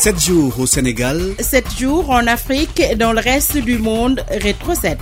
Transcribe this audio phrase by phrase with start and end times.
[0.00, 1.20] 7 jours au Sénégal.
[1.38, 4.24] 7 jours en Afrique et dans le reste du monde.
[4.30, 4.96] Rétro 7.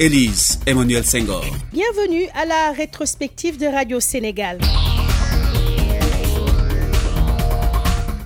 [0.00, 1.44] Élise Emmanuel Senghor.
[1.72, 4.58] Bienvenue à la rétrospective de Radio Sénégal.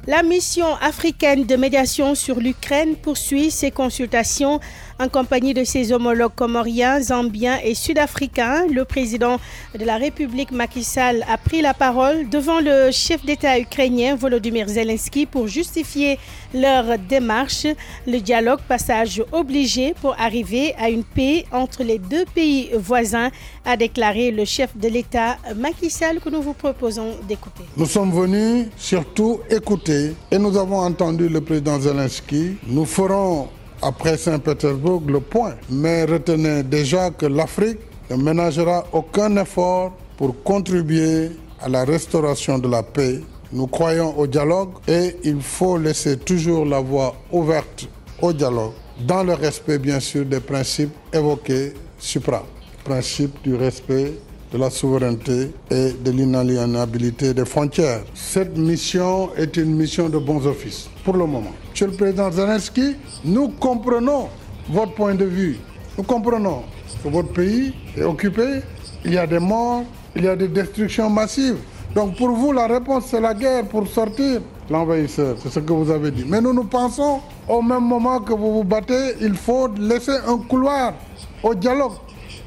[0.07, 4.61] La mission africaine de médiation sur l'Ukraine poursuit ses consultations
[4.99, 8.67] en compagnie de ses homologues comoriens, zambiens et sud-africains.
[8.67, 9.39] Le président
[9.79, 14.69] de la République Macky Sall a pris la parole devant le chef d'État ukrainien Volodymyr
[14.69, 16.19] Zelensky pour justifier
[16.53, 17.67] leur démarche.
[18.07, 23.31] Le dialogue, passage obligé pour arriver à une paix entre les deux pays voisins,
[23.65, 27.63] a déclaré le chef de l'État Macky Sall que nous vous proposons d'écouter.
[27.77, 32.57] Nous sommes venus surtout écouter et nous avons entendu le président Zelensky.
[32.67, 33.49] Nous ferons
[33.83, 35.55] après Saint-Pétersbourg le point.
[35.71, 37.79] Mais retenez déjà que l'Afrique
[38.11, 43.21] ne ménagera aucun effort pour contribuer à la restauration de la paix.
[43.53, 47.89] Nous croyons au dialogue et il faut laisser toujours la voie ouverte
[48.21, 48.73] au dialogue,
[49.07, 52.45] dans le respect bien sûr des principes évoqués supra,
[52.85, 54.13] principe du respect
[54.53, 58.01] de la souveraineté et de l'inaliénabilité des frontières.
[58.15, 61.53] Cette mission est une mission de bons offices pour le moment.
[61.71, 64.29] Monsieur le Président Zelensky, nous comprenons
[64.71, 65.59] votre point de vue.
[65.97, 66.63] Nous comprenons
[67.03, 68.61] que votre pays est occupé,
[69.05, 69.85] il y a des morts,
[70.17, 71.59] il y a des destructions massives.
[71.95, 75.37] Donc pour vous, la réponse, c'est la guerre pour sortir l'envahisseur.
[75.43, 76.25] C'est ce que vous avez dit.
[76.27, 80.39] Mais nous, nous pensons, au même moment que vous vous battez, il faut laisser un
[80.39, 80.95] couloir
[81.43, 81.93] au dialogue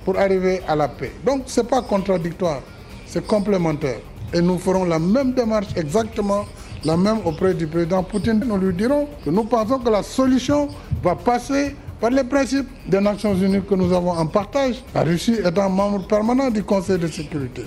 [0.05, 1.11] pour arriver à la paix.
[1.25, 2.61] Donc ce n'est pas contradictoire,
[3.05, 3.99] c'est complémentaire.
[4.33, 6.45] Et nous ferons la même démarche exactement,
[6.85, 8.43] la même auprès du président Poutine.
[8.45, 10.69] Nous lui dirons que nous pensons que la solution
[11.03, 15.35] va passer par les principes des Nations Unies que nous avons en partage, la Russie
[15.45, 17.63] étant membre permanent du Conseil de sécurité.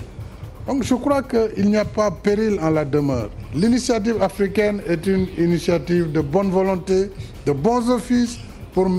[0.67, 3.29] Donc je crois qu'il n'y a pas péril en la demeure.
[3.53, 7.11] L'initiative africaine est une initiative de bonne volonté,
[7.45, 8.39] de bons offices
[8.73, 8.89] pour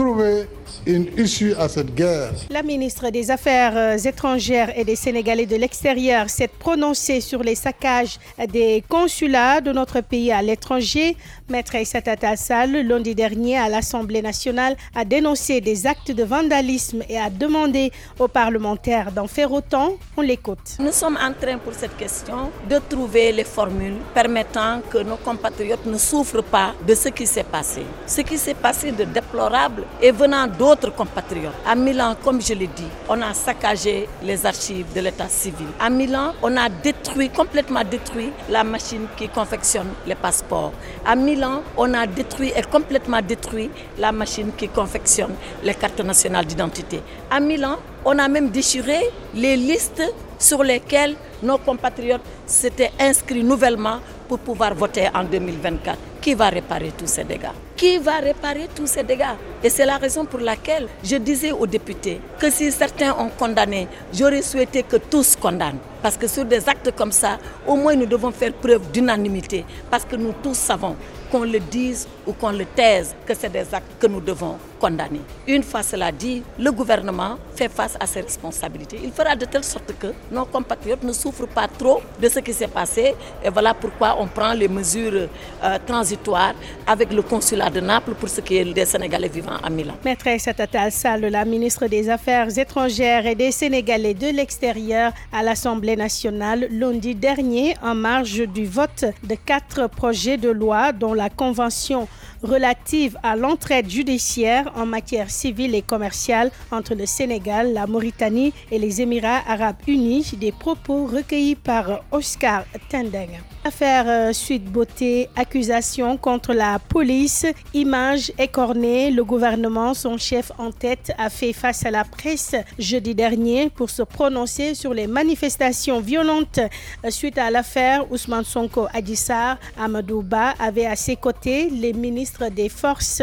[0.00, 0.46] trouver
[0.86, 2.32] une issue à cette guerre.
[2.48, 7.54] La ministre des Affaires euh, étrangères et des Sénégalais de l'extérieur s'est prononcée sur les
[7.54, 8.18] saccages
[8.50, 11.16] des consulats de notre pays à l'étranger.
[11.50, 17.18] Maître Satata Sall, lundi dernier à l'Assemblée nationale, a dénoncé des actes de vandalisme et
[17.18, 19.92] a demandé aux parlementaires d'en faire autant.
[20.16, 20.76] On l'écoute.
[20.78, 25.84] Nous sommes en train pour cette question de trouver les formules permettant que nos compatriotes
[25.86, 27.82] ne souffrent pas de ce qui s'est passé.
[28.06, 31.54] Ce qui s'est passé de déplorable et venant d'autres compatriotes.
[31.66, 35.66] À Milan, comme je l'ai dit, on a saccagé les archives de l'état civil.
[35.78, 40.72] À Milan, on a détruit, complètement détruit la machine qui confectionne les passeports.
[41.04, 46.46] À Milan, on a détruit et complètement détruit la machine qui confectionne les cartes nationales
[46.46, 47.00] d'identité.
[47.30, 49.00] À Milan, on a même déchiré
[49.34, 50.02] les listes
[50.38, 55.98] sur lesquelles nos compatriotes s'étaient inscrits nouvellement pour pouvoir voter en 2024.
[56.20, 57.69] Qui va réparer tous ces dégâts?
[57.80, 59.38] Qui va réparer tous ces dégâts?
[59.64, 63.88] Et c'est la raison pour laquelle je disais aux députés que si certains ont condamné,
[64.12, 65.78] j'aurais souhaité que tous condamnent.
[66.02, 69.64] Parce que sur des actes comme ça, au moins nous devons faire preuve d'unanimité.
[69.90, 70.94] Parce que nous tous savons
[71.30, 75.20] qu'on le dise ou qu'on le taise, que c'est des actes que nous devons condamner.
[75.46, 78.98] Une fois cela dit, le gouvernement fait face à ses responsabilités.
[79.02, 82.52] Il fera de telle sorte que nos compatriotes ne souffrent pas trop de ce qui
[82.52, 83.14] s'est passé.
[83.44, 85.28] Et voilà pourquoi on prend les mesures
[85.62, 86.54] euh, transitoires
[86.86, 89.30] avec le consulat de Naples pour ce qui est des Sénégalais
[89.62, 89.94] à Milan.
[90.04, 95.96] Maîtresse Tata Sall, la ministre des Affaires étrangères et des Sénégalais de l'extérieur à l'Assemblée
[95.96, 102.08] nationale lundi dernier en marge du vote de quatre projets de loi dont la Convention
[102.42, 108.78] relative à l'entraide judiciaire en matière civile et commerciale entre le Sénégal, la Mauritanie et
[108.78, 113.40] les Émirats arabes unis, des propos recueillis par Oscar Tendeng.
[113.62, 119.10] Affaire euh, Suite Beauté, accusation contre la police, images écornées.
[119.10, 123.90] Le gouvernement, son chef en tête, a fait face à la presse jeudi dernier pour
[123.90, 126.60] se prononcer sur les manifestations violentes
[127.04, 129.58] euh, suite à l'affaire Ousmane Sonko Adissar.
[129.78, 133.22] Amadouba avait à ses côtés les ministres des Forces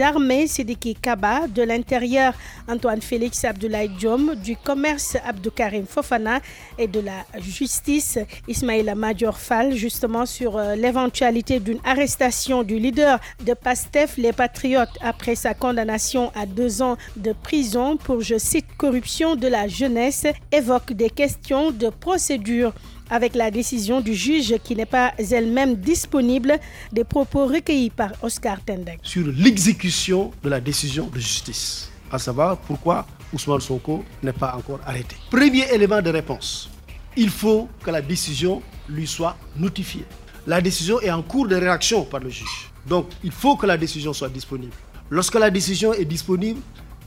[0.00, 2.34] armées, Sidiki Kaba, de l'Intérieur,
[2.68, 6.40] Antoine Félix Abdoulaye Diom, du Commerce, Abdou Karim Fofana
[6.78, 8.18] et de la Justice,
[8.48, 14.96] Ismaïla Major Fall justement sur euh, l'éventualité d'une arrestation du leader de PASTEF, les Patriotes,
[15.00, 20.26] après sa condamnation à deux ans de prison pour, je cite, corruption de la jeunesse,
[20.52, 22.72] évoque des questions de procédure
[23.10, 26.58] avec la décision du juge qui n'est pas elle-même disponible,
[26.92, 29.00] des propos recueillis par Oscar Tendek.
[29.02, 34.80] Sur l'exécution de la décision de justice, à savoir pourquoi Ousmane Sonko n'est pas encore
[34.86, 35.16] arrêté.
[35.30, 36.70] Premier élément de réponse,
[37.16, 40.04] il faut que la décision lui soit notifiée.
[40.46, 42.70] La décision est en cours de réaction par le juge.
[42.86, 44.72] Donc, il faut que la décision soit disponible.
[45.10, 46.60] Lorsque la décision est disponible,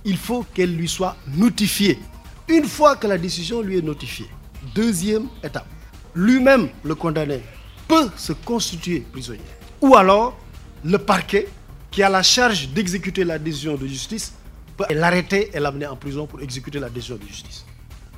[0.04, 2.00] il faut qu'elle lui soit notifiée.
[2.48, 4.30] Une fois que la décision lui est notifiée,
[4.76, 5.68] deuxième étape,
[6.16, 7.42] lui-même, le condamné,
[7.88, 9.42] peut se constituer prisonnier.
[9.82, 10.38] Ou alors,
[10.84, 11.48] le parquet,
[11.92, 14.34] qui a la charge d'exécuter la décision de justice,
[14.78, 17.66] peut l'arrêter et l'amener en prison pour exécuter la décision de justice.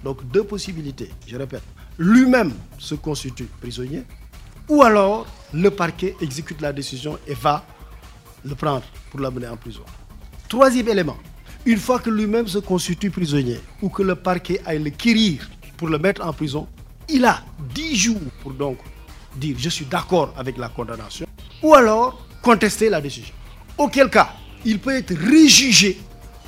[0.03, 1.63] Donc deux possibilités, je répète.
[1.97, 4.03] Lui-même se constitue prisonnier,
[4.67, 7.65] ou alors le parquet exécute la décision et va
[8.43, 9.83] le prendre pour l'amener en prison.
[10.49, 11.17] Troisième élément,
[11.65, 15.89] une fois que lui-même se constitue prisonnier ou que le parquet aille le quérir pour
[15.89, 16.67] le mettre en prison,
[17.07, 18.77] il a 10 jours pour donc
[19.35, 21.25] dire je suis d'accord avec la condamnation
[21.61, 23.33] ou alors contester la décision.
[23.77, 24.33] Auquel cas,
[24.65, 25.97] il peut être réjugé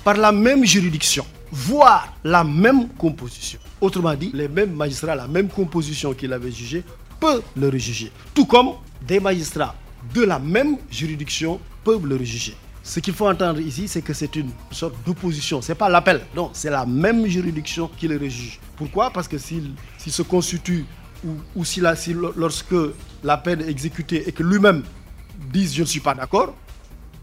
[0.04, 3.60] par la même juridiction, voire la même composition.
[3.80, 6.84] Autrement dit, les mêmes magistrats, la même composition qu'il avait jugé,
[7.20, 8.12] peut le rejuger.
[8.34, 8.72] Tout comme
[9.02, 9.76] des magistrats
[10.14, 12.56] de la même juridiction peuvent le rejuger.
[12.84, 15.62] Ce qu'il faut entendre ici, c'est que c'est une sorte d'opposition.
[15.62, 18.60] Ce n'est pas l'appel, non, c'est la même juridiction qui le rejuge.
[18.76, 19.10] Pourquoi?
[19.10, 19.72] Parce que s'il
[20.06, 20.86] se constitue
[21.56, 21.82] ou, si,
[22.36, 22.76] lorsque
[23.24, 24.84] la peine est exécutée et que lui-même
[25.52, 26.54] dise je ne suis pas d'accord,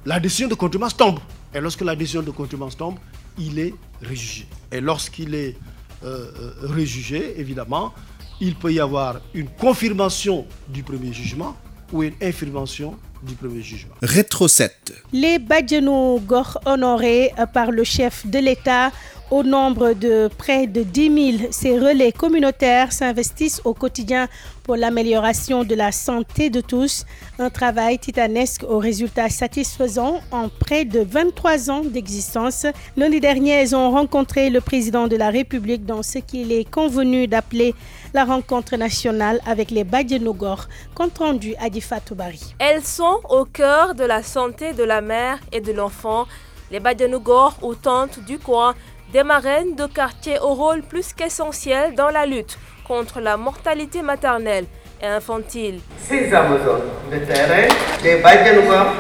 [0.05, 1.19] la décision de contumace tombe.
[1.55, 2.97] Et lorsque la décision de contumace tombe,
[3.39, 4.47] il est rejugé.
[4.73, 5.57] Et lorsqu'il est
[6.05, 7.93] euh, euh, rejugé, évidemment,
[8.41, 11.57] il peut y avoir une confirmation du premier jugement
[11.93, 13.95] ou une infirmation du premier jugement.
[14.03, 14.93] Rétro 7.
[15.13, 18.91] Les Badjanou Gor honorés par le chef de l'État
[19.31, 24.29] au nombre de près de 10 000, ces relais communautaires s'investissent au quotidien
[24.65, 27.05] pour l'amélioration de la santé de tous.
[27.39, 32.67] Un travail titanesque aux résultats satisfaisants en près de 23 ans d'existence.
[32.97, 37.29] Lundi dernier, ils ont rencontré le président de la République dans ce qu'il est convenu
[37.29, 37.75] d'appeler
[38.15, 41.71] la rencontre nationale avec les Badjenogor, compte rendu à
[42.01, 42.55] Toubari.
[42.59, 46.27] Elles sont au cœur de la santé de la mère et de l'enfant.
[46.71, 48.75] Les Badjenogor, aux tentes du coin,
[49.13, 54.67] des marraines de quartier au rôle plus qu'essentiel dans la lutte contre la mortalité maternelle
[55.03, 55.81] et infantile.
[55.99, 57.69] Ces Amazones de terrain,
[58.05, 58.95] les Badjanouga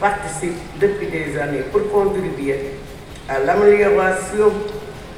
[0.00, 2.72] participent depuis des années pour contribuer
[3.28, 4.52] à l'amélioration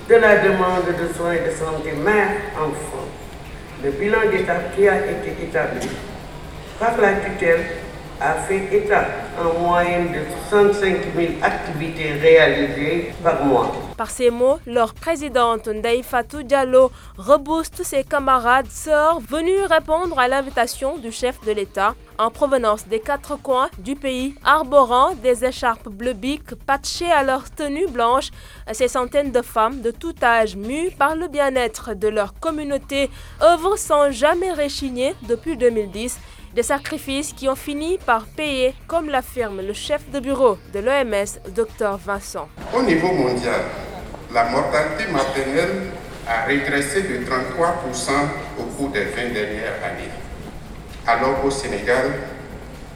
[0.09, 3.07] de la demande de soins de santé mère-enfant.
[3.83, 5.89] Le bilan d'état qui a été établi
[6.79, 7.84] par la tutelle
[8.21, 9.07] a fait état
[9.39, 13.73] en moyenne de 65 000 activités réalisées par mois.
[13.97, 20.29] Par ces mots, leur présidente Ndei Fatou Diallo rebooste ses camarades sœurs venus répondre à
[20.29, 25.89] l'invitation du chef de l'État en provenance des quatre coins du pays, arborant des écharpes
[25.89, 28.31] bleu bic patchées à leur tenue blanche.
[28.73, 33.11] Ces centaines de femmes de tout âge, mues par le bien-être de leur communauté,
[33.43, 36.19] œuvrent sans jamais réchigner depuis 2010
[36.55, 41.41] des sacrifices qui ont fini par payer, comme l'affirme le chef de bureau de l'OMS,
[41.55, 42.49] Dr Vincent.
[42.73, 43.61] Au niveau mondial,
[44.33, 45.91] la mortalité maternelle
[46.29, 48.11] a régressé de 33%
[48.59, 50.11] au cours des 20 dernières années.
[51.07, 52.13] Alors qu'au Sénégal,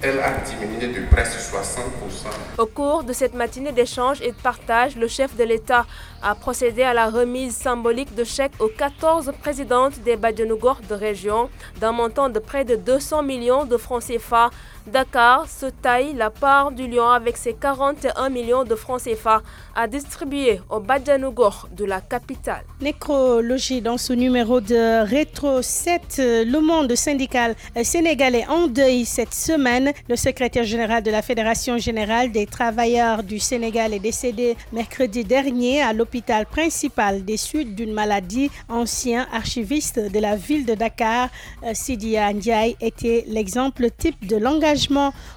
[0.02, 2.28] elle a diminué de presque 60%.
[2.58, 5.86] Au cours de cette matinée d'échange et de partage, le chef de l'État
[6.22, 11.50] a procédé à la remise symbolique de chèques aux 14 présidentes des Badjanougor de région
[11.80, 14.50] d'un montant de près de 200 millions de francs CFA
[14.86, 19.42] Dakar se taille la part du lion avec ses 41 millions de francs CFA
[19.74, 22.64] à distribuer au Badjanougor de la capitale.
[22.80, 29.92] Nécrologie dans ce numéro de Rétro 7, le monde syndical sénégalais en deuil cette semaine.
[30.08, 35.82] Le secrétaire général de la Fédération générale des travailleurs du Sénégal est décédé mercredi dernier
[35.82, 38.50] à l'hôpital principal des suites d'une maladie.
[38.68, 41.28] Ancien archiviste de la ville de Dakar,
[41.74, 44.36] Sidia Ndiaye était l'exemple type de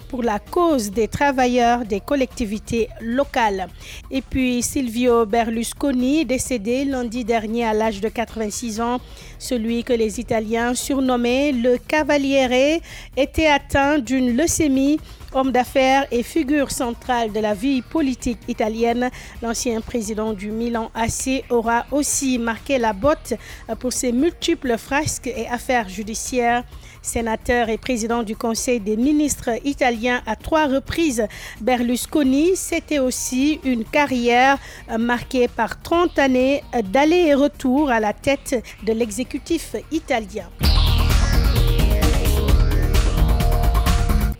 [0.09, 3.67] pour la cause des travailleurs des collectivités locales.
[4.09, 8.99] Et puis Silvio Berlusconi, décédé lundi dernier à l'âge de 86 ans,
[9.39, 12.81] celui que les Italiens surnommaient le Cavaliere,
[13.15, 14.99] était atteint d'une leucémie.
[15.33, 19.09] Homme d'affaires et figure centrale de la vie politique italienne,
[19.41, 23.33] l'ancien président du Milan AC aura aussi marqué la botte
[23.79, 26.63] pour ses multiples frasques et affaires judiciaires
[27.01, 31.25] Sénateur et président du Conseil des ministres italien à trois reprises,
[31.59, 34.57] Berlusconi, c'était aussi une carrière
[34.99, 40.49] marquée par 30 années d'aller et retour à la tête de l'exécutif italien.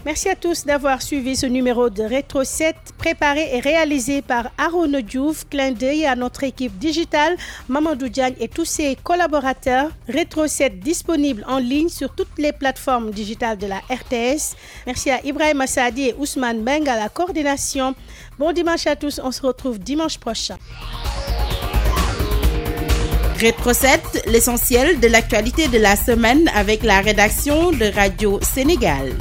[0.04, 5.00] Merci à tous d'avoir suivi ce numéro de Rétro 7, préparé et réalisé par Aaron
[5.02, 5.46] Diouf.
[5.48, 7.38] Clin d'œil à notre équipe digitale,
[7.70, 9.92] Mamadou Diagne et tous ses collaborateurs.
[10.08, 14.56] Rétro 7 disponible en ligne sur toutes les plateformes digitales de la RTS.
[14.88, 17.94] Merci à Ibrahim Assadi et Ousmane Beng à la coordination.
[18.40, 20.58] Bon dimanche à tous, on se retrouve dimanche prochain.
[23.38, 29.12] Rétro 7, l'essentiel de l'actualité de la semaine avec la rédaction de Radio Sénégal.